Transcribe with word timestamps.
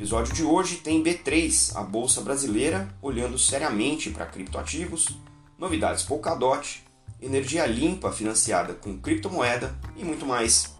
episódio 0.00 0.32
de 0.32 0.42
hoje 0.42 0.78
tem 0.78 1.04
B3, 1.04 1.76
a 1.76 1.82
bolsa 1.82 2.22
brasileira, 2.22 2.88
olhando 3.02 3.38
seriamente 3.38 4.08
para 4.08 4.24
criptoativos, 4.24 5.18
novidades 5.58 6.02
Polkadot, 6.04 6.82
energia 7.20 7.66
limpa 7.66 8.10
financiada 8.10 8.72
com 8.72 8.98
criptomoeda 8.98 9.78
e 9.94 10.02
muito 10.02 10.24
mais. 10.24 10.74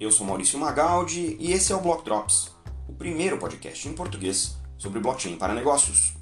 Eu 0.00 0.10
sou 0.10 0.26
Maurício 0.26 0.58
Magaldi 0.58 1.36
e 1.38 1.52
esse 1.52 1.74
é 1.74 1.76
o 1.76 1.80
Block 1.82 2.06
Drops, 2.06 2.56
o 2.88 2.94
primeiro 2.94 3.36
podcast 3.36 3.86
em 3.86 3.92
português 3.92 4.56
sobre 4.78 4.98
blockchain 4.98 5.36
para 5.36 5.52
negócios. 5.52 6.14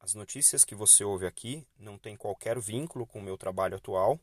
As 0.00 0.12
notícias 0.12 0.66
que 0.66 0.74
você 0.74 1.02
ouve 1.02 1.24
aqui 1.24 1.66
não 1.78 1.96
têm 1.96 2.14
qualquer 2.14 2.60
vínculo 2.60 3.06
com 3.06 3.20
o 3.20 3.22
meu 3.22 3.38
trabalho 3.38 3.76
atual, 3.76 4.20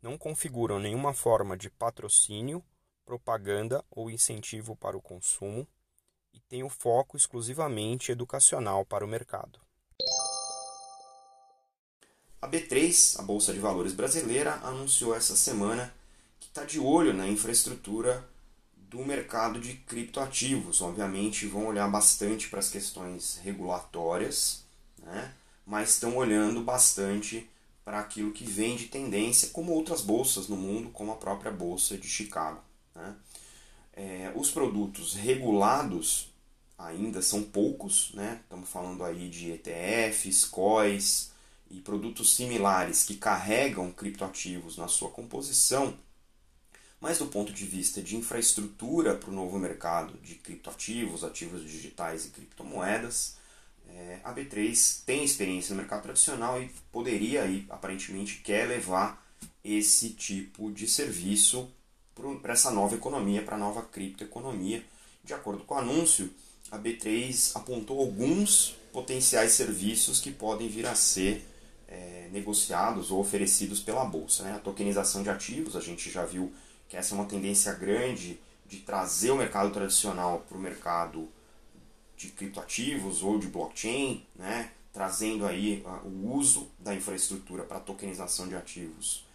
não 0.00 0.16
configuram 0.16 0.78
nenhuma 0.78 1.12
forma 1.12 1.56
de 1.56 1.68
patrocínio, 1.68 2.62
propaganda 3.06 3.82
ou 3.90 4.10
incentivo 4.10 4.76
para 4.76 4.96
o 4.96 5.00
consumo 5.00 5.66
e 6.34 6.40
têm 6.40 6.64
o 6.64 6.68
foco 6.68 7.16
exclusivamente 7.16 8.12
educacional 8.12 8.84
para 8.84 9.04
o 9.04 9.08
mercado. 9.08 9.58
A 12.42 12.48
B3, 12.48 13.18
a 13.18 13.22
Bolsa 13.22 13.54
de 13.54 13.58
Valores 13.58 13.94
brasileira, 13.94 14.56
anunciou 14.56 15.14
essa 15.14 15.34
semana 15.34 15.94
que 16.38 16.48
está 16.48 16.64
de 16.64 16.78
olho 16.78 17.14
na 17.14 17.26
infraestrutura 17.26 18.28
do 18.76 18.98
mercado 18.98 19.58
de 19.58 19.74
criptoativos. 19.74 20.82
Obviamente, 20.82 21.46
vão 21.46 21.66
olhar 21.66 21.88
bastante 21.88 22.50
para 22.50 22.58
as 22.58 22.68
questões 22.68 23.38
regulatórias 23.42 24.66
né? 25.06 25.32
mas 25.64 25.90
estão 25.90 26.16
olhando 26.16 26.60
bastante 26.62 27.48
para 27.84 28.00
aquilo 28.00 28.32
que 28.32 28.44
vem 28.44 28.76
de 28.76 28.86
tendência, 28.86 29.50
como 29.50 29.72
outras 29.72 30.00
bolsas 30.00 30.48
no 30.48 30.56
mundo, 30.56 30.90
como 30.90 31.12
a 31.12 31.16
própria 31.16 31.52
Bolsa 31.52 31.96
de 31.96 32.08
Chicago. 32.08 32.60
Né? 32.96 33.14
É, 33.92 34.32
os 34.34 34.50
produtos 34.50 35.14
regulados 35.14 36.32
ainda 36.78 37.22
são 37.22 37.42
poucos, 37.42 38.12
né? 38.14 38.40
estamos 38.42 38.68
falando 38.68 39.04
aí 39.04 39.28
de 39.28 39.52
ETFs, 39.52 40.44
COIs 40.44 41.30
e 41.70 41.80
produtos 41.80 42.34
similares 42.34 43.04
que 43.04 43.16
carregam 43.16 43.92
criptoativos 43.92 44.76
na 44.76 44.88
sua 44.88 45.10
composição, 45.10 45.96
mas 47.00 47.18
do 47.18 47.26
ponto 47.26 47.52
de 47.52 47.64
vista 47.64 48.02
de 48.02 48.16
infraestrutura 48.16 49.14
para 49.14 49.30
o 49.30 49.34
novo 49.34 49.58
mercado 49.58 50.18
de 50.18 50.34
criptoativos, 50.36 51.24
ativos 51.24 51.62
digitais 51.62 52.26
e 52.26 52.30
criptomoedas, 52.30 53.36
é, 53.88 54.20
a 54.24 54.34
B3 54.34 55.04
tem 55.04 55.24
experiência 55.24 55.74
no 55.74 55.80
mercado 55.80 56.02
tradicional 56.02 56.60
e 56.60 56.68
poderia, 56.90 57.46
e 57.46 57.66
aparentemente 57.70 58.40
quer 58.42 58.66
levar 58.66 59.24
esse 59.62 60.10
tipo 60.10 60.70
de 60.70 60.88
serviço 60.88 61.70
para 62.40 62.54
essa 62.54 62.70
nova 62.70 62.94
economia, 62.94 63.42
para 63.42 63.56
a 63.56 63.58
nova 63.58 63.82
criptoeconomia. 63.82 64.82
De 65.22 65.34
acordo 65.34 65.64
com 65.64 65.74
o 65.74 65.78
anúncio, 65.78 66.30
a 66.70 66.78
B3 66.78 67.52
apontou 67.54 68.00
alguns 68.00 68.76
potenciais 68.92 69.52
serviços 69.52 70.20
que 70.20 70.30
podem 70.30 70.68
vir 70.68 70.86
a 70.86 70.94
ser 70.94 71.46
é, 71.86 72.28
negociados 72.32 73.10
ou 73.10 73.20
oferecidos 73.20 73.80
pela 73.80 74.04
bolsa. 74.04 74.42
Né? 74.42 74.54
A 74.54 74.58
tokenização 74.58 75.22
de 75.22 75.28
ativos, 75.28 75.76
a 75.76 75.80
gente 75.80 76.10
já 76.10 76.24
viu 76.24 76.52
que 76.88 76.96
essa 76.96 77.14
é 77.14 77.18
uma 77.18 77.26
tendência 77.26 77.72
grande 77.74 78.40
de 78.66 78.78
trazer 78.78 79.30
o 79.30 79.36
mercado 79.36 79.70
tradicional 79.72 80.44
para 80.48 80.56
o 80.56 80.60
mercado 80.60 81.28
de 82.16 82.28
criptoativos 82.28 83.22
ou 83.22 83.38
de 83.38 83.46
blockchain, 83.46 84.24
né, 84.34 84.70
trazendo 84.92 85.46
aí 85.46 85.84
uh, 85.84 86.08
o 86.08 86.34
uso 86.34 86.70
da 86.78 86.94
infraestrutura 86.94 87.62
para 87.62 87.78
tokenização 87.78 88.48
de 88.48 88.56
ativos 88.56 89.26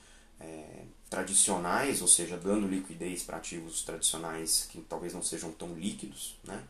é, 0.41 0.83
tradicionais, 1.09 2.01
ou 2.01 2.07
seja, 2.07 2.37
dando 2.37 2.67
liquidez 2.67 3.23
para 3.23 3.37
ativos 3.37 3.83
tradicionais 3.83 4.67
que 4.69 4.81
talvez 4.81 5.13
não 5.13 5.21
sejam 5.21 5.51
tão 5.51 5.73
líquidos, 5.73 6.37
né? 6.43 6.63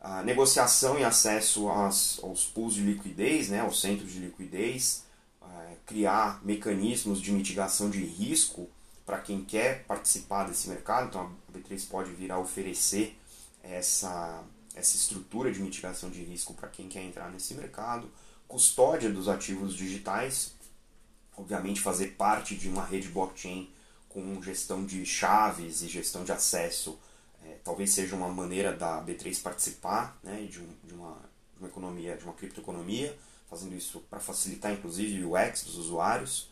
A 0.00 0.22
negociação 0.22 0.98
e 0.98 1.04
acesso 1.04 1.68
aos, 1.68 2.22
aos 2.22 2.44
pools 2.44 2.74
de 2.74 2.80
liquidez, 2.80 3.50
né, 3.50 3.60
aos 3.60 3.82
centros 3.82 4.10
de 4.10 4.18
liquidez, 4.18 5.04
é, 5.42 5.76
criar 5.84 6.40
mecanismos 6.42 7.20
de 7.20 7.30
mitigação 7.32 7.90
de 7.90 8.02
risco 8.02 8.66
para 9.04 9.18
quem 9.18 9.44
quer 9.44 9.84
participar 9.84 10.44
desse 10.44 10.68
mercado. 10.68 11.08
Então 11.08 11.30
a 11.48 11.52
B3 11.52 11.86
pode 11.88 12.12
vir 12.12 12.32
a 12.32 12.38
oferecer 12.38 13.18
essa 13.62 14.42
essa 14.74 14.96
estrutura 14.96 15.52
de 15.52 15.60
mitigação 15.60 16.10
de 16.10 16.22
risco 16.22 16.54
para 16.54 16.68
quem 16.68 16.88
quer 16.88 17.02
entrar 17.02 17.30
nesse 17.30 17.54
mercado, 17.54 18.10
custódia 18.46 19.10
dos 19.10 19.28
ativos 19.28 19.74
digitais, 19.74 20.54
obviamente 21.40 21.80
fazer 21.80 22.08
parte 22.08 22.54
de 22.54 22.68
uma 22.68 22.84
rede 22.84 23.08
blockchain 23.08 23.70
com 24.08 24.42
gestão 24.42 24.84
de 24.84 25.06
chaves 25.06 25.82
e 25.82 25.88
gestão 25.88 26.24
de 26.24 26.32
acesso, 26.32 26.98
é, 27.44 27.56
talvez 27.64 27.90
seja 27.90 28.14
uma 28.14 28.28
maneira 28.28 28.72
da 28.72 29.02
B3 29.02 29.40
participar 29.40 30.18
né, 30.22 30.46
de, 30.50 30.60
um, 30.60 30.68
de, 30.84 30.94
uma, 30.94 31.16
de 31.54 31.60
uma 31.60 31.68
economia, 31.68 32.16
de 32.16 32.24
uma 32.24 32.34
criptoeconomia, 32.34 33.16
fazendo 33.48 33.74
isso 33.74 34.00
para 34.10 34.20
facilitar 34.20 34.72
inclusive 34.72 35.24
o 35.24 35.32
UX 35.34 35.64
dos 35.64 35.76
usuários, 35.76 36.48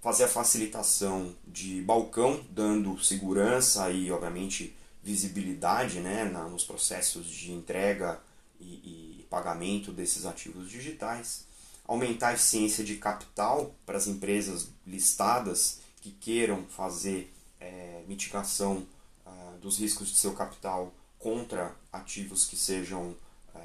fazer 0.00 0.24
a 0.24 0.28
facilitação 0.28 1.34
de 1.46 1.80
balcão, 1.82 2.44
dando 2.50 2.98
segurança 3.02 3.88
e 3.90 4.10
obviamente 4.10 4.74
visibilidade 5.02 6.00
né, 6.00 6.24
na, 6.24 6.48
nos 6.48 6.64
processos 6.64 7.26
de 7.26 7.52
entrega 7.52 8.20
e, 8.60 9.20
e 9.20 9.26
pagamento 9.30 9.92
desses 9.92 10.26
ativos 10.26 10.68
digitais, 10.68 11.46
aumentar 11.84 12.28
a 12.28 12.34
eficiência 12.34 12.84
de 12.84 12.96
capital 12.96 13.74
para 13.84 13.98
as 13.98 14.06
empresas 14.06 14.68
listadas 14.86 15.80
que 16.00 16.10
queiram 16.10 16.64
fazer 16.66 17.32
é, 17.60 18.02
mitigação 18.08 18.86
uh, 19.26 19.58
dos 19.60 19.78
riscos 19.78 20.08
de 20.08 20.16
seu 20.16 20.34
capital 20.34 20.92
contra 21.18 21.74
ativos 21.92 22.44
que 22.46 22.56
sejam 22.56 23.14
é, 23.54 23.60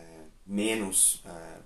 menos 0.46 1.24
é, 1.26 1.58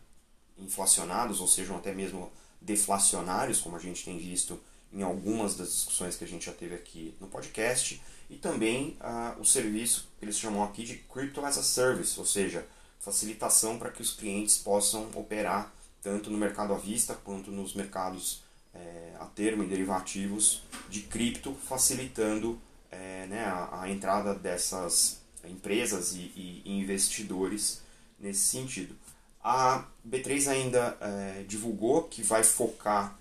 inflacionados 0.57 1.41
ou 1.41 1.47
sejam 1.47 1.75
até 1.75 1.93
mesmo 1.93 2.31
deflacionários, 2.61 3.59
como 3.59 3.75
a 3.75 3.79
gente 3.79 4.05
tem 4.05 4.17
visto 4.17 4.59
em 4.93 5.03
algumas 5.03 5.55
das 5.55 5.69
discussões 5.69 6.15
que 6.15 6.23
a 6.23 6.27
gente 6.27 6.45
já 6.45 6.53
teve 6.53 6.75
aqui 6.75 7.15
no 7.19 7.27
podcast, 7.27 8.01
e 8.29 8.35
também 8.35 8.95
ah, 8.99 9.35
o 9.39 9.45
serviço 9.45 10.07
que 10.17 10.25
eles 10.25 10.37
chamam 10.37 10.63
aqui 10.63 10.85
de 10.85 10.95
Crypto 10.97 11.43
as 11.45 11.57
a 11.57 11.63
Service, 11.63 12.19
ou 12.19 12.25
seja, 12.25 12.65
facilitação 12.99 13.77
para 13.77 13.89
que 13.89 14.01
os 14.01 14.13
clientes 14.13 14.57
possam 14.57 15.09
operar 15.15 15.73
tanto 16.01 16.29
no 16.29 16.37
mercado 16.37 16.73
à 16.73 16.77
vista 16.77 17.13
quanto 17.13 17.51
nos 17.51 17.73
mercados 17.73 18.43
é, 18.73 19.13
a 19.19 19.25
termo 19.25 19.63
e 19.63 19.67
derivativos 19.67 20.63
de 20.89 21.01
cripto, 21.01 21.53
facilitando 21.53 22.59
é, 22.89 23.25
né, 23.27 23.45
a, 23.45 23.81
a, 23.81 23.89
entrada 23.89 24.33
dessas 24.33 25.21
empresas 25.43 26.13
e, 26.13 26.31
e, 26.35 26.63
investidores 26.65 27.81
nesse 28.19 28.41
sentido. 28.41 28.95
A 29.43 29.85
B3 30.07 30.47
ainda 30.47 30.97
é, 31.01 31.43
divulgou 31.47 32.03
que 32.03 32.21
vai 32.21 32.43
focar 32.43 33.17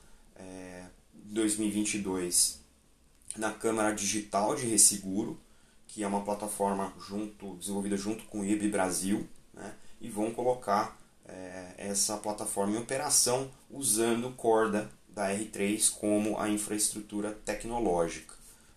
2022 1.31 2.61
na 3.37 3.53
Câmara 3.53 3.95
Digital 3.95 4.57
de 4.57 4.67
Resseguro, 4.67 5.39
que 5.87 6.03
é 6.03 6.07
uma 6.07 6.23
plataforma 6.23 6.93
junto, 6.99 7.55
desenvolvida 7.57 7.97
junto 7.97 8.25
com 8.25 8.41
o 8.41 8.45
IB 8.45 8.69
Brasil, 8.69 9.29
né, 9.55 9.73
e 10.01 10.09
vão 10.09 10.33
colocar 10.33 11.00
é, 11.27 11.75
essa 11.79 12.17
plataforma 12.17 12.75
em 12.75 12.79
operação 12.79 13.51
usando 13.71 14.31
corda 14.37 14.91
da 15.09 15.31
R3 15.31 15.93
como 15.93 16.39
a 16.39 16.49
infraestrutura 16.49 17.33
tecnológica. 17.45 18.35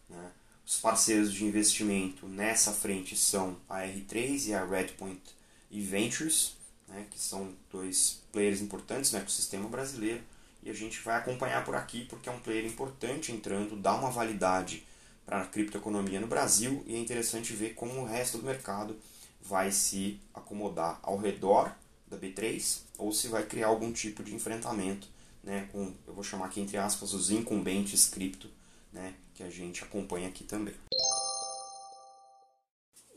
Né. 0.09 0.31
Os 0.65 0.79
parceiros 0.79 1.33
de 1.33 1.45
investimento 1.45 2.27
nessa 2.27 2.71
frente 2.71 3.15
são 3.15 3.57
a 3.69 3.81
R3 3.81 4.47
e 4.47 4.53
a 4.53 4.65
Redpoint 4.65 5.21
e 5.69 5.81
Ventures, 5.81 6.55
né, 6.87 7.05
que 7.09 7.19
são 7.19 7.53
dois 7.71 8.21
players 8.31 8.61
importantes 8.61 9.11
no 9.11 9.19
ecossistema 9.19 9.67
brasileiro 9.67 10.21
e 10.63 10.69
a 10.69 10.73
gente 10.73 11.01
vai 11.01 11.17
acompanhar 11.17 11.65
por 11.65 11.75
aqui 11.75 12.05
porque 12.05 12.29
é 12.29 12.31
um 12.31 12.39
player 12.39 12.65
importante 12.65 13.31
entrando, 13.31 13.75
dá 13.75 13.93
uma 13.93 14.09
validade 14.09 14.85
para 15.25 15.41
a 15.41 15.45
criptoeconomia 15.45 16.19
no 16.19 16.27
Brasil 16.27 16.83
e 16.87 16.95
é 16.95 16.99
interessante 16.99 17.53
ver 17.53 17.73
como 17.73 18.01
o 18.01 18.05
resto 18.05 18.37
do 18.37 18.45
mercado 18.45 18.95
vai 19.41 19.71
se 19.71 20.19
acomodar 20.33 20.99
ao 21.01 21.17
redor 21.17 21.73
da 22.13 22.17
B3 22.19 22.79
ou 22.97 23.11
se 23.11 23.27
vai 23.27 23.43
criar 23.43 23.67
algum 23.67 23.91
tipo 23.91 24.23
de 24.23 24.33
enfrentamento 24.33 25.07
né, 25.43 25.67
com, 25.71 25.93
eu 26.07 26.13
vou 26.13 26.23
chamar 26.23 26.45
aqui 26.45 26.61
entre 26.61 26.77
aspas, 26.77 27.13
os 27.13 27.29
incumbentes 27.29 28.05
cripto 28.05 28.49
né, 28.91 29.13
que 29.33 29.43
a 29.43 29.49
gente 29.49 29.83
acompanha 29.83 30.27
aqui 30.27 30.43
também. 30.43 30.75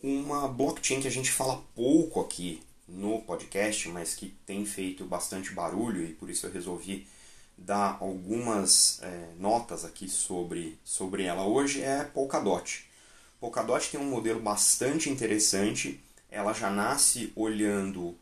Uma 0.02 0.48
blockchain 0.48 1.00
que 1.00 1.08
a 1.08 1.10
gente 1.10 1.30
fala 1.30 1.62
pouco 1.74 2.20
aqui 2.20 2.62
no 2.88 3.20
podcast, 3.22 3.88
mas 3.88 4.14
que 4.14 4.34
tem 4.46 4.64
feito 4.64 5.04
bastante 5.04 5.52
barulho 5.52 6.04
e 6.04 6.12
por 6.12 6.30
isso 6.30 6.46
eu 6.46 6.52
resolvi 6.52 7.06
dar 7.56 7.96
algumas 8.00 9.00
é, 9.02 9.30
notas 9.38 9.84
aqui 9.84 10.08
sobre, 10.08 10.78
sobre 10.84 11.24
ela 11.24 11.46
hoje 11.46 11.82
é 11.82 12.04
Polkadot. 12.04 12.84
Polkadot 13.40 13.90
tem 13.90 14.00
um 14.00 14.10
modelo 14.10 14.40
bastante 14.40 15.10
interessante, 15.10 16.00
ela 16.30 16.52
já 16.52 16.70
nasce 16.70 17.32
olhando 17.34 18.16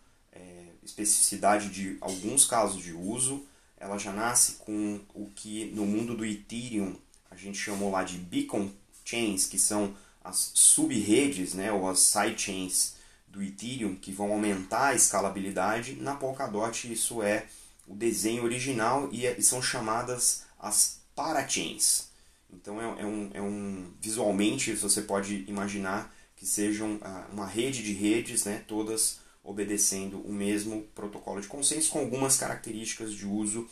especificidade 0.84 1.70
de 1.70 1.96
alguns 2.00 2.44
casos 2.44 2.82
de 2.82 2.92
uso, 2.92 3.44
ela 3.76 3.98
já 3.98 4.12
nasce 4.12 4.52
com 4.52 5.00
o 5.14 5.31
que 5.34 5.66
no 5.75 5.84
mundo 5.84 6.16
do 6.16 6.25
Ethereum 6.25 6.96
a 7.31 7.36
gente 7.36 7.58
chamou 7.58 7.90
lá 7.90 8.04
de 8.04 8.16
beacon 8.16 8.70
chains, 9.04 9.46
que 9.46 9.58
são 9.58 9.94
as 10.22 10.52
sub-redes, 10.54 11.52
né, 11.52 11.70
ou 11.72 11.88
as 11.88 11.98
sidechains 11.98 12.94
do 13.28 13.42
Ethereum, 13.42 13.96
que 13.96 14.12
vão 14.12 14.32
aumentar 14.32 14.88
a 14.88 14.94
escalabilidade. 14.94 15.96
Na 15.96 16.14
Polkadot 16.14 16.90
isso 16.90 17.22
é 17.22 17.46
o 17.87 17.94
desenho 17.94 18.44
original 18.44 19.08
e, 19.12 19.26
é, 19.26 19.38
são 19.42 19.60
chamadas 19.60 20.44
as 20.58 21.00
parachains. 21.14 22.08
Então 22.52 22.80
é, 22.80 23.02
é, 23.02 23.04
um, 23.04 23.30
é 23.34 23.42
um 23.42 23.92
visualmente 24.00 24.72
você 24.75 25.02
pode 25.02 25.44
imaginar 25.48 26.14
que 26.37 26.46
sejam 26.46 26.98
ah, 27.02 27.26
uma 27.32 27.46
rede 27.46 27.82
de 27.82 27.92
redes, 27.92 28.44
né, 28.44 28.64
todas 28.66 29.19
obedecendo 29.44 30.19
o 30.20 30.32
mesmo 30.32 30.82
protocolo 30.94 31.41
de 31.41 31.46
consenso 31.46 31.91
com 31.91 31.99
algumas 32.00 32.37
características 32.37 33.12
de 33.12 33.26
uso 33.26 33.69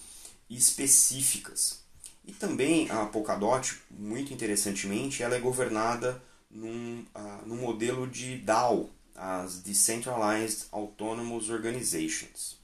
específicas. 0.49 1.83
E 2.25 2.33
também 2.33 2.89
a 2.91 3.07
Polkadot, 3.07 3.81
muito 3.91 4.33
interessantemente, 4.33 5.23
ela 5.23 5.35
é 5.35 5.41
governada 5.41 6.23
num, 6.51 7.05
uh, 7.17 7.47
num 7.47 7.57
modelo 7.57 8.07
de 8.07 8.37
DAO, 8.37 8.91
as 9.17 9.61
Decentralized 9.61 10.67
Autonomous 10.71 11.49
Organizations. 11.49 12.59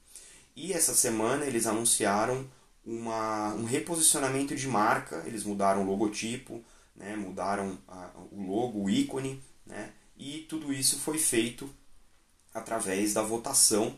E 0.55 0.73
essa 0.73 0.95
semana 0.95 1.47
eles 1.47 1.67
anunciaram 1.67 2.47
uma, 2.85 3.55
um 3.55 3.65
reposicionamento 3.65 4.55
de 4.55 4.69
marca, 4.69 5.23
eles 5.27 5.45
mudaram 5.45 5.83
o 5.83 5.87
logotipo, 5.87 6.63
né, 6.95 7.17
mudaram 7.17 7.79
uh, 7.89 8.29
o 8.33 8.43
logo, 8.43 8.83
o 8.83 8.91
ícone, 8.91 9.43
né, 9.67 9.93
e 10.17 10.47
tudo 10.49 10.73
isso 10.73 10.99
foi 10.99 11.19
feito 11.19 11.71
através 12.55 13.15
da 13.15 13.23
votação 13.23 13.97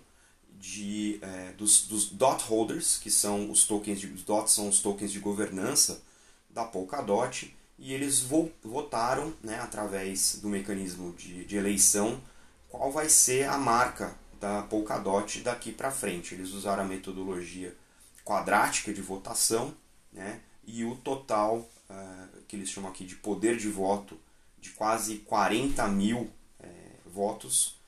de, 0.60 1.18
é, 1.22 1.52
dos, 1.52 1.86
dos 1.86 2.10
dot 2.10 2.44
holders, 2.44 2.98
que 2.98 3.10
são 3.10 3.50
os 3.50 3.64
tokens 3.64 3.98
de, 3.98 4.06
os 4.06 4.22
dots 4.22 4.52
são 4.52 4.68
os 4.68 4.80
tokens 4.80 5.10
de 5.10 5.18
governança 5.18 6.02
da 6.50 6.64
Polkadot, 6.64 7.54
e 7.78 7.94
eles 7.94 8.20
vo, 8.20 8.52
votaram, 8.62 9.32
né, 9.42 9.58
através 9.60 10.38
do 10.42 10.48
mecanismo 10.48 11.14
de, 11.14 11.44
de 11.46 11.56
eleição, 11.56 12.20
qual 12.68 12.92
vai 12.92 13.08
ser 13.08 13.48
a 13.48 13.56
marca 13.56 14.14
da 14.38 14.62
Polkadot 14.62 15.40
daqui 15.40 15.72
para 15.72 15.90
frente. 15.90 16.34
Eles 16.34 16.50
usaram 16.50 16.82
a 16.82 16.86
metodologia 16.86 17.74
quadrática 18.22 18.92
de 18.92 19.00
votação, 19.00 19.74
né, 20.12 20.40
e 20.66 20.84
o 20.84 20.94
total, 20.96 21.58
uh, 21.88 22.42
que 22.46 22.54
eles 22.54 22.68
chamam 22.68 22.90
aqui 22.90 23.04
de 23.04 23.16
poder 23.16 23.56
de 23.56 23.68
voto, 23.68 24.18
de 24.60 24.70
quase 24.70 25.18
40 25.18 25.88
mil 25.88 26.30
é, 26.60 26.68
votos, 27.06 27.79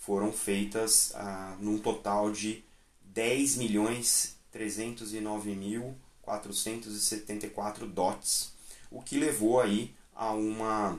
foram 0.00 0.32
feitas 0.32 1.12
ah, 1.14 1.56
num 1.60 1.78
total 1.78 2.30
de 2.30 2.64
10 3.02 3.56
milhões 3.56 4.36
309 4.50 5.54
mil 5.54 5.96
474 6.22 7.86
dots, 7.86 8.52
o 8.90 9.02
que 9.02 9.18
levou 9.18 9.60
aí 9.60 9.94
a 10.14 10.32
uma 10.32 10.98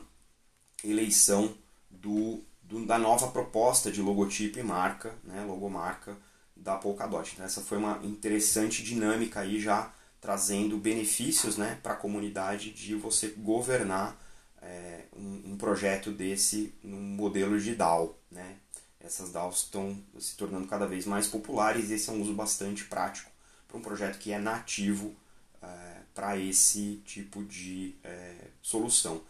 eleição 0.83 1.55
do, 1.89 2.41
do, 2.61 2.85
da 2.85 2.97
nova 2.97 3.27
proposta 3.27 3.91
de 3.91 4.01
logotipo 4.01 4.59
e 4.59 4.63
marca, 4.63 5.13
né, 5.23 5.43
logomarca 5.45 6.17
da 6.55 6.75
Polkadot. 6.75 7.31
Então 7.33 7.45
essa 7.45 7.61
foi 7.61 7.77
uma 7.77 7.99
interessante 8.03 8.83
dinâmica 8.83 9.39
aí 9.41 9.59
já 9.59 9.91
trazendo 10.19 10.77
benefícios 10.77 11.57
né, 11.57 11.79
para 11.81 11.93
a 11.93 11.97
comunidade 11.97 12.71
de 12.71 12.95
você 12.95 13.29
governar 13.29 14.17
é, 14.63 15.05
um, 15.15 15.53
um, 15.53 15.57
projeto 15.57 16.11
desse 16.11 16.73
num 16.83 17.01
modelo 17.01 17.59
de 17.59 17.75
DAO. 17.75 18.17
Né? 18.31 18.57
essas 19.03 19.31
DAOs 19.31 19.63
estão 19.63 20.01
se 20.17 20.35
tornando 20.35 20.67
cada 20.67 20.87
vez 20.87 21.05
mais 21.05 21.27
populares 21.27 21.89
e 21.89 21.95
esse 21.95 22.09
é 22.09 22.13
um 22.13 22.21
uso 22.21 22.33
bastante 22.33 22.85
prático 22.85 23.29
para 23.67 23.77
um 23.77 23.81
projeto 23.81 24.17
que 24.17 24.31
é 24.31 24.39
nativo 24.39 25.13
é, 25.61 25.67
para 26.15 26.37
esse 26.37 27.01
tipo 27.05 27.43
de 27.43 27.95
é, 28.03 28.35
solução. 28.61 29.21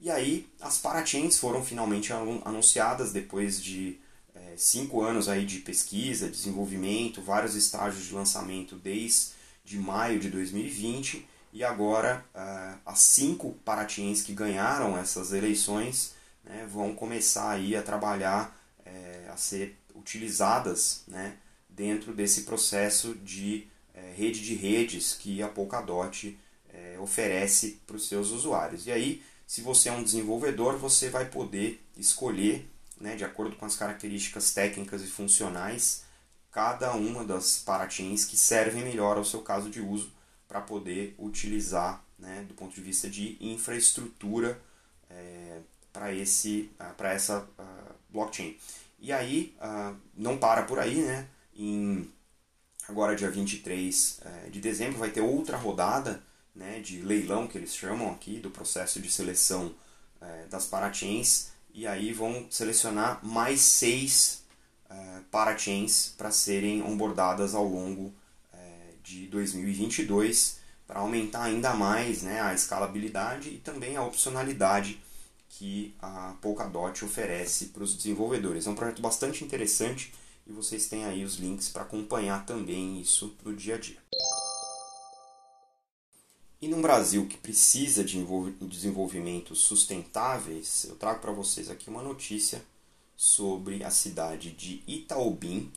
E 0.00 0.10
aí 0.10 0.48
as 0.60 0.78
parachains 0.78 1.38
foram 1.38 1.64
finalmente 1.64 2.12
anunciadas 2.12 3.12
depois 3.12 3.62
de 3.62 4.00
é, 4.34 4.54
cinco 4.56 5.02
anos 5.02 5.28
aí 5.28 5.44
de 5.44 5.60
pesquisa, 5.60 6.28
desenvolvimento, 6.28 7.22
vários 7.22 7.54
estágios 7.54 8.06
de 8.06 8.14
lançamento 8.14 8.74
desde 8.76 9.38
de 9.62 9.78
maio 9.78 10.18
de 10.18 10.30
2020 10.30 11.28
e 11.52 11.64
agora 11.64 12.24
é, 12.34 12.74
as 12.86 13.00
cinco 13.00 13.52
parachains 13.64 14.22
que 14.22 14.32
ganharam 14.32 14.96
essas 14.96 15.32
eleições 15.32 16.14
né, 16.44 16.66
vão 16.70 16.94
começar 16.94 17.50
aí 17.50 17.76
a 17.76 17.82
trabalhar 17.82 18.58
a 19.30 19.36
ser 19.36 19.78
utilizadas 19.94 21.02
né, 21.06 21.36
dentro 21.68 22.12
desse 22.12 22.42
processo 22.42 23.14
de 23.14 23.66
é, 23.94 24.12
rede 24.16 24.40
de 24.40 24.54
redes 24.54 25.14
que 25.14 25.42
a 25.42 25.48
Polkadot 25.48 26.38
é, 26.72 26.98
oferece 26.98 27.80
para 27.86 27.96
os 27.96 28.08
seus 28.08 28.30
usuários. 28.30 28.86
E 28.86 28.92
aí, 28.92 29.22
se 29.46 29.60
você 29.60 29.88
é 29.88 29.92
um 29.92 30.02
desenvolvedor, 30.02 30.76
você 30.76 31.08
vai 31.08 31.26
poder 31.26 31.84
escolher, 31.96 32.68
né, 33.00 33.16
de 33.16 33.24
acordo 33.24 33.56
com 33.56 33.64
as 33.64 33.76
características 33.76 34.52
técnicas 34.52 35.02
e 35.02 35.06
funcionais, 35.06 36.02
cada 36.50 36.92
uma 36.92 37.24
das 37.24 37.58
parachains 37.58 38.24
que 38.24 38.36
servem 38.36 38.82
melhor 38.82 39.16
ao 39.16 39.24
seu 39.24 39.40
caso 39.40 39.70
de 39.70 39.80
uso 39.80 40.12
para 40.50 40.60
poder 40.60 41.14
utilizar 41.16 42.04
né, 42.18 42.44
do 42.48 42.54
ponto 42.54 42.74
de 42.74 42.80
vista 42.80 43.08
de 43.08 43.36
infraestrutura 43.40 44.60
é, 45.08 45.60
para 45.92 46.10
essa 47.12 47.38
uh, 47.38 47.94
blockchain. 48.10 48.56
E 48.98 49.12
aí, 49.12 49.54
uh, 49.58 49.96
não 50.16 50.36
para 50.36 50.64
por 50.64 50.80
aí, 50.80 51.02
né? 51.02 51.28
Em, 51.56 52.10
agora, 52.88 53.14
dia 53.14 53.30
23 53.30 54.20
uh, 54.22 54.50
de 54.50 54.60
dezembro, 54.60 54.98
vai 54.98 55.10
ter 55.10 55.20
outra 55.20 55.56
rodada 55.56 56.20
né, 56.54 56.80
de 56.80 57.00
leilão, 57.00 57.46
que 57.46 57.56
eles 57.56 57.74
chamam 57.74 58.10
aqui, 58.10 58.40
do 58.40 58.50
processo 58.50 59.00
de 59.00 59.08
seleção 59.08 59.72
uh, 60.20 60.48
das 60.48 60.66
parachains. 60.66 61.50
E 61.72 61.86
aí 61.86 62.12
vão 62.12 62.48
selecionar 62.50 63.24
mais 63.24 63.60
seis 63.60 64.42
uh, 64.90 65.22
parachains 65.30 66.12
para 66.18 66.32
serem 66.32 66.82
onboardadas 66.82 67.54
ao 67.54 67.64
longo 67.64 68.12
de 69.02 69.26
2022 69.26 70.58
para 70.86 71.00
aumentar 71.00 71.44
ainda 71.44 71.74
mais 71.74 72.22
né, 72.22 72.40
a 72.40 72.52
escalabilidade 72.52 73.50
e 73.50 73.58
também 73.58 73.96
a 73.96 74.04
opcionalidade 74.04 75.00
que 75.48 75.94
a 76.00 76.34
Polkadot 76.40 77.04
oferece 77.04 77.66
para 77.66 77.82
os 77.82 77.94
desenvolvedores. 77.94 78.66
É 78.66 78.70
um 78.70 78.74
projeto 78.74 79.02
bastante 79.02 79.44
interessante 79.44 80.12
e 80.46 80.52
vocês 80.52 80.86
têm 80.86 81.04
aí 81.04 81.24
os 81.24 81.36
links 81.36 81.68
para 81.68 81.82
acompanhar 81.82 82.44
também 82.46 83.00
isso 83.00 83.36
no 83.44 83.54
dia 83.54 83.76
a 83.76 83.78
dia. 83.78 83.98
E 86.62 86.68
num 86.68 86.82
Brasil 86.82 87.26
que 87.26 87.38
precisa 87.38 88.04
de 88.04 88.22
desenvolvimentos 88.60 89.60
sustentáveis, 89.60 90.84
eu 90.88 90.94
trago 90.94 91.20
para 91.20 91.32
vocês 91.32 91.70
aqui 91.70 91.88
uma 91.88 92.02
notícia 92.02 92.62
sobre 93.16 93.82
a 93.82 93.90
cidade 93.90 94.50
de 94.50 94.82
Itaobim, 94.86 95.72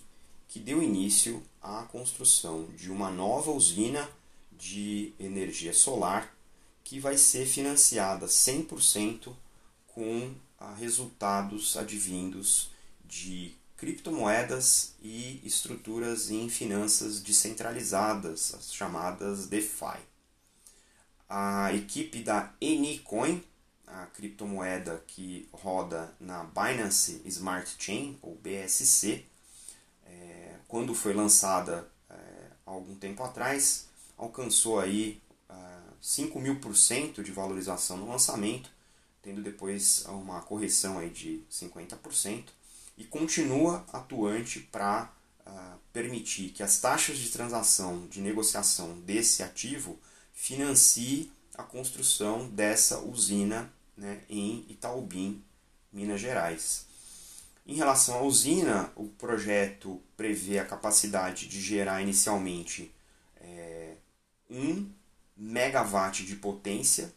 que 0.53 0.60
deu 0.60 0.83
início 0.83 1.41
à 1.60 1.81
construção 1.81 2.67
de 2.77 2.91
uma 2.91 3.10
nova 3.10 3.50
usina 3.50 4.07
de 4.51 5.12
energia 5.19 5.74
solar 5.74 6.31
que 6.83 7.00
vai 7.00 7.17
ser 7.17 7.48
financiada 7.48 8.27
100% 8.27 9.33
com 9.88 10.31
resultados 10.77 11.75
advindos 11.75 12.69
de 13.03 13.55
criptomoedas 13.77 14.93
e 15.01 15.41
estruturas 15.43 16.29
em 16.29 16.48
finanças 16.50 17.19
descentralizadas, 17.19 18.53
as 18.53 18.72
chamadas 18.72 19.48
DeFi. 19.48 19.98
A 21.27 21.74
equipe 21.74 22.22
da 22.22 22.53
Anycoin, 22.62 23.43
a 23.88 24.05
criptomoeda 24.05 25.03
que 25.07 25.50
roda 25.51 26.13
na 26.19 26.43
Binance 26.43 27.24
Smart 27.25 27.75
Chain, 27.79 28.19
ou 28.22 28.36
BSC, 28.36 29.33
quando 30.74 30.96
foi 30.96 31.13
lançada 31.13 31.88
é, 32.10 32.15
algum 32.65 32.96
tempo 32.96 33.22
atrás, 33.22 33.86
alcançou 34.18 34.80
aí 34.80 35.22
5 36.01 36.39
ah, 36.39 36.42
mil 36.42 36.60
por 36.60 36.75
cento 36.75 37.22
de 37.24 37.32
valorização 37.32 37.96
no 37.98 38.10
lançamento 38.10 38.72
tendo 39.22 39.44
depois 39.44 40.03
uma 40.08 40.42
correção 40.42 40.98
aí 40.98 41.12
de 41.12 41.44
50%, 41.50 42.46
e 42.98 43.03
continua 43.03 43.86
atuante 43.94 44.60
para 44.60 45.13
ah, 45.46 45.75
permitir 45.94 46.50
que 46.50 46.63
as 46.63 46.80
taxas 46.80 47.20
de 47.20 47.30
transação, 47.30 48.08
de 48.08 48.20
negociação 48.20 49.00
desse 49.01 49.44
ativo 49.44 50.00
financie 50.34 51.32
a 51.56 51.62
construção 51.62 52.50
dessa 52.50 53.00
usina 53.00 53.72
né, 53.96 54.24
em 54.27 54.65
Itaubim, 54.68 55.44
Minas 55.92 56.20
Gerais. 56.20 56.88
Em 57.65 57.75
relação 57.75 58.20
à 58.20 58.22
usina, 58.24 58.91
o 58.96 59.08
projeto 59.08 60.01
prevê 60.17 60.60
a 60.60 60.65
capacidade 60.65 61.48
de 61.48 61.62
gerar 61.62 62.01
inicialmente 62.01 62.93
é, 63.38 63.96
1 64.50 64.91
megawatt 65.38 66.25
de 66.25 66.36
potência, 66.36 67.13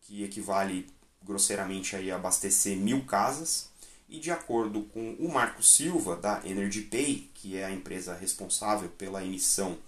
que 0.00 0.24
equivale 0.24 0.86
grosseiramente 1.22 1.96
aí 1.96 2.10
abastecer 2.10 2.76
mil 2.76 3.04
casas. 3.04 3.70
E 4.08 4.18
de 4.18 4.30
acordo 4.30 4.82
com 4.84 5.14
o 5.14 5.32
Marco 5.32 5.62
Silva, 5.62 6.16
da 6.16 6.40
Energy 6.44 6.82
Pay, 6.82 7.30
que 7.34 7.56
é 7.56 7.64
a 7.64 7.70
empresa 7.70 8.14
responsável 8.14 8.88
pela 8.90 9.24
emissão 9.24 9.78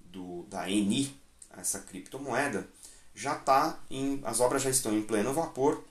do, 0.00 0.44
da 0.44 0.70
ENI, 0.70 1.14
essa 1.56 1.80
criptomoeda, 1.80 2.68
já 3.14 3.34
tá 3.34 3.78
em, 3.90 4.20
as 4.24 4.40
obras 4.40 4.62
já 4.62 4.70
estão 4.70 4.96
em 4.96 5.02
pleno 5.02 5.32
vapor 5.32 5.84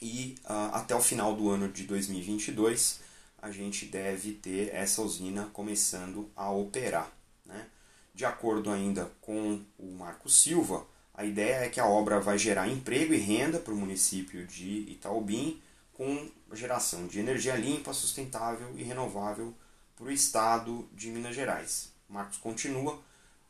e 0.00 0.36
uh, 0.44 0.74
até 0.74 0.94
o 0.94 1.00
final 1.00 1.34
do 1.34 1.50
ano 1.50 1.68
de 1.68 1.84
2022 1.84 3.00
a 3.42 3.50
gente 3.50 3.86
deve 3.86 4.32
ter 4.32 4.74
essa 4.74 5.02
usina 5.02 5.48
começando 5.52 6.30
a 6.36 6.50
operar. 6.50 7.10
Né? 7.44 7.66
De 8.14 8.24
acordo 8.24 8.70
ainda 8.70 9.10
com 9.20 9.60
o 9.78 9.92
Marco 9.92 10.28
Silva, 10.28 10.86
a 11.14 11.24
ideia 11.24 11.64
é 11.64 11.68
que 11.68 11.80
a 11.80 11.86
obra 11.86 12.20
vai 12.20 12.38
gerar 12.38 12.68
emprego 12.68 13.14
e 13.14 13.18
renda 13.18 13.58
para 13.58 13.72
o 13.72 13.76
município 13.76 14.46
de 14.46 14.90
Itaubim, 14.90 15.60
com 15.92 16.30
geração 16.52 17.06
de 17.06 17.18
energia 17.18 17.56
limpa, 17.56 17.92
sustentável 17.92 18.72
e 18.76 18.82
renovável 18.82 19.54
para 19.96 20.06
o 20.06 20.10
estado 20.10 20.88
de 20.94 21.10
Minas 21.10 21.34
Gerais. 21.34 21.92
Marcos 22.08 22.38
continua 22.38 23.00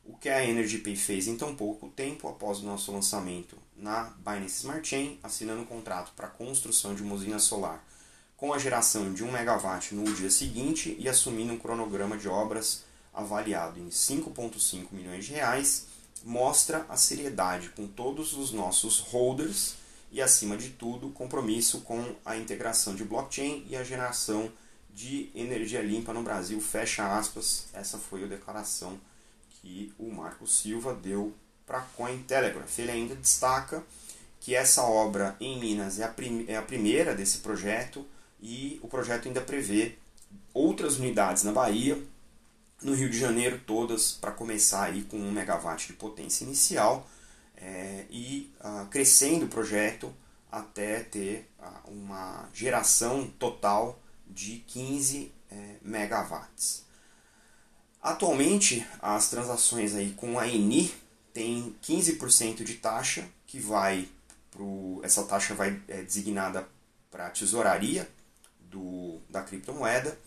o 0.05 0.17
que 0.17 0.29
a 0.29 0.43
Energy 0.43 0.79
Pay 0.79 0.95
fez 0.95 1.27
em 1.27 1.37
tão 1.37 1.55
pouco 1.55 1.89
tempo 1.89 2.27
após 2.27 2.59
o 2.59 2.65
nosso 2.65 2.91
lançamento 2.91 3.57
na 3.75 4.13
Binance 4.17 4.57
Smart 4.57 4.87
Chain, 4.87 5.19
assinando 5.23 5.61
um 5.61 5.65
contrato 5.65 6.11
para 6.15 6.27
a 6.27 6.31
construção 6.31 6.95
de 6.95 7.03
uma 7.03 7.15
usina 7.15 7.39
solar 7.39 7.83
com 8.41 8.51
a 8.51 8.57
geração 8.57 9.13
de 9.13 9.23
1 9.23 9.27
MW 9.27 9.79
no 9.91 10.13
dia 10.15 10.31
seguinte 10.31 10.95
e 10.97 11.07
assumindo 11.07 11.53
um 11.53 11.59
cronograma 11.59 12.17
de 12.17 12.27
obras 12.27 12.83
avaliado 13.13 13.79
em 13.79 13.89
5,5 13.89 14.87
milhões 14.91 15.25
de 15.25 15.33
reais, 15.33 15.85
mostra 16.23 16.83
a 16.89 16.97
seriedade 16.97 17.69
com 17.69 17.85
todos 17.85 18.33
os 18.33 18.51
nossos 18.51 18.99
holders 18.99 19.75
e, 20.11 20.19
acima 20.19 20.57
de 20.57 20.69
tudo, 20.69 21.11
compromisso 21.11 21.81
com 21.81 22.15
a 22.25 22.35
integração 22.35 22.95
de 22.95 23.03
blockchain 23.03 23.63
e 23.69 23.75
a 23.75 23.83
geração 23.83 24.51
de 24.91 25.29
energia 25.35 25.83
limpa 25.83 26.11
no 26.11 26.23
Brasil. 26.23 26.59
Fecha 26.59 27.15
aspas. 27.15 27.67
Essa 27.73 27.99
foi 27.99 28.23
a 28.23 28.27
declaração 28.27 28.99
que 29.61 29.93
o 29.97 30.11
Marco 30.11 30.47
Silva 30.47 30.93
deu 30.93 31.33
para 31.65 31.79
a 31.79 31.81
Cointelegraph. 31.81 32.79
Ele 32.79 32.91
ainda 32.91 33.15
destaca 33.15 33.83
que 34.39 34.55
essa 34.55 34.83
obra 34.83 35.35
em 35.39 35.59
Minas 35.59 35.99
é 35.99 36.03
a, 36.03 36.13
é 36.47 36.57
a 36.57 36.61
primeira 36.61 37.15
desse 37.15 37.39
projeto 37.39 38.05
e 38.41 38.79
o 38.81 38.87
projeto 38.87 39.27
ainda 39.27 39.41
prevê 39.41 39.95
outras 40.53 40.97
unidades 40.97 41.43
na 41.43 41.51
Bahia, 41.51 42.01
no 42.81 42.95
Rio 42.95 43.09
de 43.09 43.17
Janeiro, 43.17 43.61
todas 43.65 44.11
para 44.13 44.31
começar 44.31 44.85
aí 44.85 45.03
com 45.03 45.17
1 45.17 45.31
megawatt 45.31 45.87
de 45.87 45.93
potência 45.93 46.43
inicial 46.43 47.07
é, 47.55 48.05
e 48.09 48.51
uh, 48.59 48.87
crescendo 48.87 49.45
o 49.45 49.49
projeto 49.49 50.11
até 50.51 51.01
ter 51.01 51.47
uh, 51.59 51.91
uma 51.91 52.49
geração 52.53 53.27
total 53.37 54.01
de 54.27 54.63
15 54.67 55.31
é, 55.51 55.75
megawatts. 55.81 56.83
Atualmente, 58.01 58.85
as 58.99 59.29
transações 59.29 59.93
aí 59.93 60.11
com 60.13 60.39
a 60.39 60.47
ENI 60.47 60.91
têm 61.33 61.75
15% 61.83 62.63
de 62.63 62.75
taxa, 62.75 63.27
que 63.45 63.59
vai 63.59 64.09
pro, 64.49 64.99
essa 65.03 65.23
taxa 65.23 65.53
vai 65.53 65.79
é, 65.87 66.01
designada 66.01 66.67
para 67.11 67.27
a 67.27 67.29
tesouraria 67.29 68.09
do, 68.59 69.19
da 69.29 69.43
criptomoeda 69.43 70.17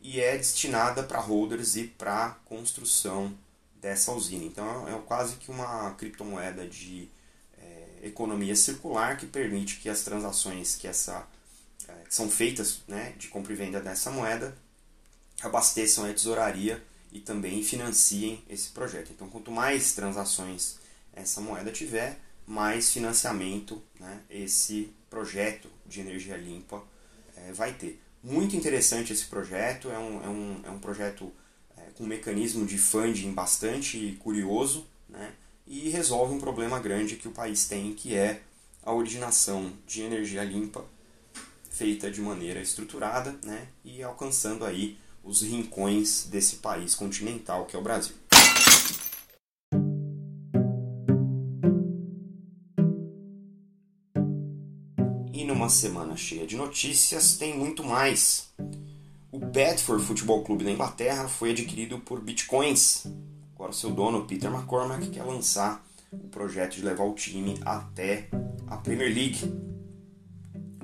e 0.00 0.20
é 0.20 0.36
destinada 0.36 1.02
para 1.02 1.20
holders 1.20 1.76
e 1.76 1.84
para 1.84 2.30
construção 2.46 3.36
dessa 3.76 4.10
usina. 4.12 4.44
Então 4.44 4.88
é 4.88 4.98
quase 5.02 5.36
que 5.36 5.50
uma 5.50 5.92
criptomoeda 5.94 6.66
de 6.66 7.08
é, 7.58 8.06
economia 8.08 8.56
circular 8.56 9.16
que 9.16 9.26
permite 9.26 9.76
que 9.76 9.88
as 9.88 10.02
transações 10.02 10.74
que, 10.74 10.88
essa, 10.88 11.26
é, 11.86 11.92
que 12.08 12.14
são 12.14 12.28
feitas 12.28 12.80
né, 12.88 13.14
de 13.16 13.28
compra 13.28 13.52
e 13.52 13.56
venda 13.56 13.80
dessa 13.80 14.10
moeda 14.10 14.56
abasteçam 15.42 16.04
a 16.04 16.12
tesouraria 16.12 16.82
e 17.12 17.20
também 17.20 17.62
financiem 17.62 18.42
esse 18.48 18.70
projeto. 18.70 19.10
Então 19.12 19.28
quanto 19.28 19.50
mais 19.50 19.92
transações 19.92 20.78
essa 21.12 21.40
moeda 21.40 21.70
tiver, 21.70 22.20
mais 22.46 22.90
financiamento 22.90 23.82
né, 23.98 24.20
esse 24.28 24.92
projeto 25.08 25.68
de 25.86 26.00
energia 26.00 26.36
limpa 26.36 26.82
é, 27.36 27.52
vai 27.52 27.72
ter. 27.72 28.00
Muito 28.22 28.54
interessante 28.54 29.12
esse 29.12 29.26
projeto, 29.26 29.88
é 29.90 29.98
um, 29.98 30.24
é 30.24 30.28
um, 30.28 30.60
é 30.64 30.70
um 30.70 30.78
projeto 30.78 31.32
é, 31.76 31.82
com 31.96 32.04
um 32.04 32.06
mecanismo 32.06 32.66
de 32.66 32.76
funding 32.76 33.32
bastante 33.32 34.16
curioso 34.20 34.86
né, 35.08 35.32
e 35.66 35.88
resolve 35.88 36.34
um 36.34 36.38
problema 36.38 36.78
grande 36.78 37.16
que 37.16 37.28
o 37.28 37.32
país 37.32 37.66
tem, 37.66 37.94
que 37.94 38.14
é 38.14 38.42
a 38.82 38.92
originação 38.92 39.72
de 39.86 40.02
energia 40.02 40.44
limpa 40.44 40.84
feita 41.70 42.10
de 42.10 42.20
maneira 42.20 42.60
estruturada 42.60 43.38
né, 43.42 43.68
e 43.84 44.02
alcançando 44.02 44.64
aí 44.64 44.98
os 45.22 45.42
rincões 45.42 46.26
desse 46.30 46.56
país 46.56 46.94
continental 46.94 47.66
que 47.66 47.76
é 47.76 47.78
o 47.78 47.82
Brasil. 47.82 48.14
semana 55.70 56.16
cheia 56.16 56.46
de 56.46 56.56
notícias, 56.56 57.36
tem 57.36 57.56
muito 57.56 57.84
mais. 57.84 58.52
O 59.32 59.38
Bedford 59.38 60.04
Futebol 60.04 60.42
Clube 60.42 60.64
da 60.64 60.70
Inglaterra 60.70 61.28
foi 61.28 61.52
adquirido 61.52 61.98
por 62.00 62.20
bitcoins. 62.20 63.06
Agora, 63.54 63.72
seu 63.72 63.90
dono, 63.90 64.26
Peter 64.26 64.52
McCormack, 64.52 65.08
quer 65.08 65.22
lançar 65.22 65.84
o 66.12 66.28
projeto 66.28 66.74
de 66.74 66.82
levar 66.82 67.04
o 67.04 67.14
time 67.14 67.58
até 67.64 68.28
a 68.66 68.76
Premier 68.76 69.14
League. 69.14 69.38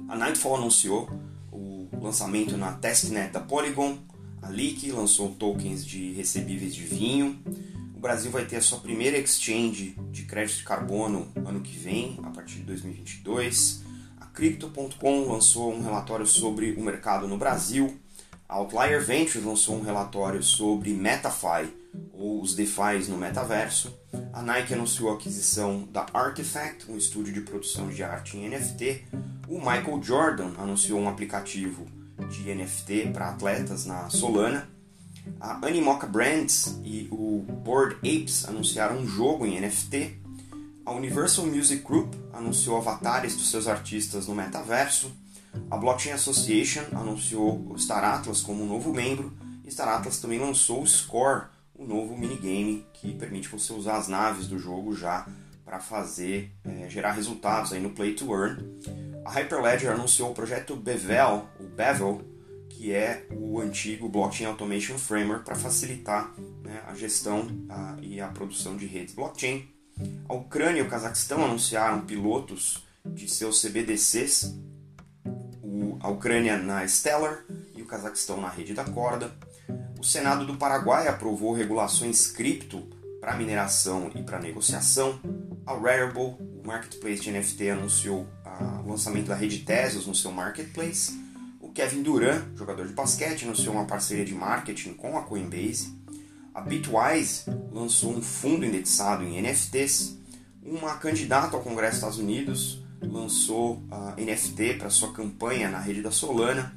A 0.09 0.17
Nightfall 0.17 0.57
anunciou 0.57 1.11
o 1.51 1.89
lançamento 2.01 2.57
na 2.57 2.73
testnet 2.73 3.33
da 3.33 3.41
Polygon. 3.41 3.99
A 4.47 4.49
Leak 4.49 4.93
lançou 4.93 5.31
tokens 5.31 5.85
de 5.85 6.13
recebíveis 6.13 6.73
de 6.73 6.85
vinho. 6.85 7.37
O 7.97 7.99
Brasil 7.99 8.31
vai 8.31 8.45
ter 8.45 8.55
a 8.55 8.61
sua 8.61 8.79
primeira 8.79 9.19
exchange 9.19 9.97
de 10.13 10.23
crédito 10.23 10.59
de 10.59 10.63
carbono 10.63 11.27
ano 11.45 11.61
que 11.61 11.77
vem, 11.77 12.21
a 12.23 12.31
partir 12.31 12.59
de 12.59 12.63
2022. 12.63 13.83
Crypto.com 14.33 15.33
lançou 15.33 15.75
um 15.75 15.83
relatório 15.83 16.25
sobre 16.25 16.75
o 16.75 16.81
mercado 16.81 17.27
no 17.27 17.37
Brasil. 17.37 17.99
A 18.49 18.55
Outlier 18.55 19.05
Ventures 19.05 19.45
lançou 19.45 19.75
um 19.77 19.83
relatório 19.83 20.41
sobre 20.45 20.93
MetaFi, 20.93 21.69
ou 22.13 22.41
os 22.41 22.55
DeFis 22.55 23.09
no 23.09 23.19
metaverso. 23.19 23.99
A 24.33 24.43
Nike 24.43 24.75
anunciou 24.75 25.11
a 25.11 25.15
aquisição 25.15 25.89
da 25.91 26.07
Artifact, 26.15 26.89
um 26.89 26.97
estúdio 26.97 27.33
de 27.33 27.41
produção 27.41 27.89
de 27.89 28.05
arte 28.05 28.37
em 28.37 28.49
NFT. 28.49 29.07
O 29.49 29.59
Michael 29.59 30.01
Jordan 30.01 30.53
anunciou 30.57 31.01
um 31.01 31.09
aplicativo 31.09 31.85
de 32.31 32.55
NFT 32.55 33.13
para 33.13 33.31
atletas 33.31 33.87
na 33.87 34.09
Solana. 34.11 34.69
A 35.41 35.67
Animoca 35.67 36.07
Brands 36.07 36.79
e 36.85 37.09
o 37.11 37.45
Board 37.65 37.97
Apes 37.97 38.49
anunciaram 38.49 38.99
um 38.99 39.07
jogo 39.07 39.45
em 39.45 39.61
NFT 39.61 40.27
a 40.87 40.93
Universal 40.93 41.47
Music 41.47 41.83
Group 41.83 42.15
anunciou 42.33 42.77
avatares 42.77 43.35
dos 43.35 43.51
seus 43.51 43.67
artistas 43.67 44.29
no 44.29 44.37
metaverso. 44.37 45.13
A 45.69 45.77
Blockchain 45.77 46.13
Association 46.13 46.83
anunciou 46.93 47.67
o 47.69 47.77
Star 47.77 48.05
Atlas 48.05 48.41
como 48.41 48.63
um 48.63 48.69
novo 48.69 48.95
membro. 48.95 49.33
E 49.65 49.71
Star 49.73 49.89
Atlas 49.89 50.21
também 50.21 50.39
lançou 50.39 50.83
o 50.83 50.87
Score, 50.87 51.47
o 51.75 51.83
um 51.83 51.89
novo 51.89 52.17
minigame 52.17 52.87
que 52.93 53.13
permite 53.15 53.49
você 53.49 53.73
usar 53.73 53.97
as 53.97 54.07
naves 54.07 54.47
do 54.47 54.61
jogo 54.61 54.95
já 54.95 55.27
para 55.65 55.81
fazer 55.81 56.53
é, 56.65 56.89
gerar 56.89 57.11
resultados 57.11 57.73
aí 57.73 57.81
no 57.81 57.91
Play 57.91 58.15
to 58.15 58.33
Earn. 58.33 58.63
A 59.27 59.31
Hyperledger 59.31 59.91
anunciou 59.91 60.31
o 60.31 60.35
projeto 60.35 60.77
Bevel, 60.77 61.49
o 61.59 61.65
Bevel, 61.65 62.23
que 62.69 62.93
é 62.93 63.27
o 63.33 63.61
antigo 63.61 64.09
Blockchain 64.09 64.47
Automation 64.47 64.97
Framework 64.97 65.45
para 65.45 65.57
facilitar 65.57 66.33
né, 66.63 66.81
a 66.87 66.95
gestão 66.95 67.49
a, 67.69 67.97
e 68.01 68.21
a 68.21 68.29
produção 68.29 68.77
de 68.77 68.87
redes 68.87 69.17
blockchain. 69.17 69.69
A 70.29 70.35
Ucrânia 70.35 70.79
e 70.79 70.83
o 70.83 70.89
Cazaquistão 70.89 71.45
anunciaram 71.45 72.03
pilotos 72.03 72.87
de 73.05 73.29
seus 73.29 73.61
CBDCs, 73.61 74.55
o, 75.61 75.99
a 76.01 76.09
Ucrânia 76.09 76.57
na 76.57 76.87
Stellar 76.87 77.45
e 77.75 77.83
o 77.83 77.87
Cazaquistão 77.87 78.41
na 78.41 78.49
rede 78.49 78.75
da 78.75 78.85
corda. 78.85 79.33
O 79.99 80.05
Senado 80.05 80.47
do 80.47 80.57
Paraguai 80.57 81.09
aprovou 81.09 81.53
regulações 81.53 82.29
cripto 82.29 82.81
para 83.21 83.35
mineração 83.35 84.09
e 84.15 84.23
para 84.23 84.39
negociação. 84.39 85.19
A 85.67 85.75
Rarible, 85.75 86.37
o 86.39 86.63
marketplace 86.65 87.23
de 87.23 87.33
NFT, 87.33 87.71
anunciou 87.71 88.25
o 88.85 88.91
lançamento 88.91 89.27
da 89.27 89.35
rede 89.35 89.59
Tesos 89.61 90.07
no 90.07 90.15
seu 90.15 90.31
marketplace. 90.31 91.19
O 91.61 91.71
Kevin 91.71 92.03
Durant, 92.03 92.57
jogador 92.57 92.87
de 92.87 92.93
basquete, 92.93 93.45
anunciou 93.45 93.75
uma 93.75 93.85
parceria 93.85 94.25
de 94.25 94.35
marketing 94.35 94.95
com 94.95 95.17
a 95.19 95.23
Coinbase. 95.23 95.95
A 96.55 96.61
Bitwise 96.61 97.45
lançou 97.71 98.17
um 98.17 98.23
fundo 98.23 98.65
indexado 98.65 99.25
em 99.25 99.41
NFTs. 99.43 100.17
Uma 100.63 100.97
candidata 100.97 101.57
ao 101.57 101.63
Congresso 101.63 101.93
dos 101.93 101.99
Estados 101.99 102.19
Unidos 102.19 102.83
lançou 103.01 103.83
a 103.91 104.15
NFT 104.19 104.75
para 104.79 104.91
sua 104.91 105.13
campanha 105.13 105.71
na 105.71 105.79
rede 105.79 106.03
da 106.03 106.11
Solana. 106.11 106.75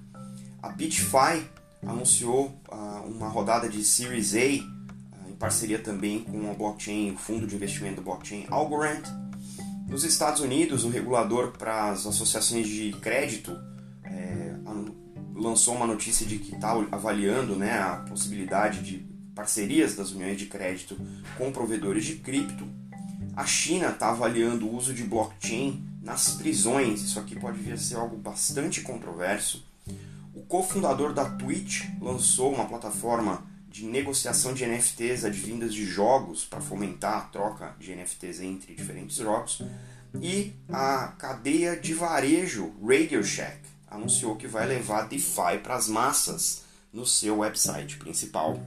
A 0.61 0.69
BitFi 0.69 1.47
anunciou 1.85 2.61
uh, 2.69 3.07
uma 3.07 3.29
rodada 3.29 3.69
de 3.69 3.83
Series 3.83 4.35
A 4.35 4.39
uh, 4.39 5.29
em 5.29 5.33
parceria 5.33 5.79
também 5.79 6.23
com 6.23 6.51
a 6.51 6.53
blockchain, 6.53 7.13
o 7.13 7.17
fundo 7.17 7.47
de 7.47 7.55
investimento 7.55 7.97
do 7.97 8.01
blockchain 8.01 8.45
Algorand. 8.49 9.28
Nos 9.89 10.03
Estados 10.03 10.39
Unidos, 10.39 10.83
o 10.85 10.89
regulador 10.89 11.51
para 11.57 11.89
as 11.89 12.05
associações 12.05 12.67
de 12.67 12.91
crédito 13.01 13.57
é, 14.03 14.53
lançou 15.33 15.73
uma 15.73 15.87
notícia 15.87 16.27
de 16.27 16.37
que 16.37 16.53
está 16.53 16.73
avaliando 16.91 17.55
né, 17.55 17.79
a 17.79 17.95
possibilidade 18.07 18.83
de 18.83 18.99
parcerias 19.33 19.95
das 19.95 20.11
uniões 20.11 20.37
de 20.37 20.45
crédito 20.45 20.95
com 21.39 21.51
provedores 21.51 22.05
de 22.05 22.17
cripto. 22.17 22.67
A 23.35 23.45
China 23.47 23.87
está 23.87 24.09
avaliando 24.11 24.67
o 24.67 24.75
uso 24.75 24.93
de 24.93 25.03
blockchain 25.03 25.83
nas 26.03 26.35
prisões. 26.35 27.01
Isso 27.01 27.19
aqui 27.19 27.39
pode 27.39 27.57
vir 27.57 27.73
a 27.73 27.77
ser 27.77 27.95
algo 27.95 28.15
bastante 28.15 28.81
controverso. 28.81 29.65
O 30.35 30.41
cofundador 30.43 31.13
da 31.13 31.25
Twitch 31.25 31.85
lançou 31.99 32.53
uma 32.53 32.65
plataforma 32.65 33.43
de 33.69 33.85
negociação 33.85 34.53
de 34.53 34.65
NFTs 34.65 35.23
advindas 35.23 35.73
de 35.73 35.85
jogos 35.85 36.43
para 36.43 36.59
fomentar 36.59 37.17
a 37.17 37.21
troca 37.21 37.75
de 37.79 37.95
NFTs 37.95 38.41
entre 38.41 38.73
diferentes 38.73 39.17
jogos. 39.17 39.61
E 40.19 40.53
a 40.67 41.09
cadeia 41.19 41.77
de 41.77 41.93
varejo 41.93 42.73
Radio 42.83 43.23
Shack 43.23 43.59
anunciou 43.87 44.35
que 44.35 44.47
vai 44.47 44.65
levar 44.65 45.07
DeFi 45.07 45.59
para 45.61 45.75
as 45.75 45.87
massas 45.87 46.63
no 46.91 47.05
seu 47.05 47.37
website 47.37 47.97
principal. 47.97 48.59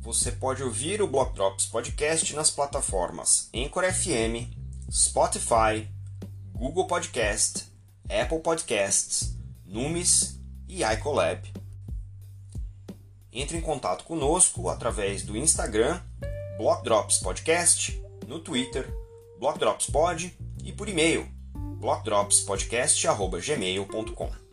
Você 0.00 0.32
pode 0.32 0.62
ouvir 0.62 1.02
o 1.02 1.06
Block 1.06 1.34
Drops 1.34 1.66
Podcast 1.66 2.34
nas 2.34 2.50
plataformas 2.50 3.50
Anchor 3.54 3.84
FM, 3.92 4.65
Spotify, 4.90 5.86
Google 6.52 6.86
Podcast, 6.86 7.64
Apple 8.08 8.38
Podcasts, 8.40 9.36
Numis 9.64 10.40
e 10.68 10.82
iColab. 10.84 11.40
Entre 13.32 13.56
em 13.58 13.60
contato 13.60 14.04
conosco 14.04 14.68
através 14.68 15.22
do 15.22 15.36
Instagram, 15.36 16.00
Block 16.56 16.84
Drops 16.84 17.18
Podcast, 17.18 18.00
no 18.26 18.40
Twitter, 18.40 18.88
Block 19.38 19.58
Drops 19.58 19.90
Pod 19.90 20.34
e 20.64 20.72
por 20.72 20.88
e-mail, 20.88 21.28
blockdropspodcast.gmail.com. 21.78 24.45